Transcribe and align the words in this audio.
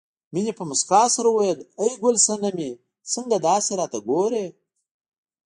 مينې 0.33 0.53
په 0.59 0.63
مسکا 0.69 1.01
سره 1.15 1.29
وویل 1.31 1.59
ای 1.81 1.91
ګل 2.03 2.15
سنمې 2.27 2.71
څنګه 3.13 3.35
داسې 3.47 3.71
راته 3.79 3.99
ګورې 4.09 4.45